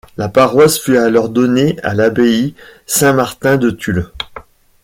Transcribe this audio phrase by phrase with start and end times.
[0.17, 2.55] La paroisse fut alors donnée à l’abbaye
[2.87, 4.09] Saint-Martin de Tulle.